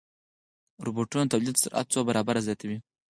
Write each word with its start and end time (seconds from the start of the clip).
روبوټونه 0.85 1.23
د 1.25 1.29
تولید 1.33 1.55
سرعت 1.63 1.87
څو 1.93 1.99
برابره 2.09 2.39
زیاتوي. 2.47 2.77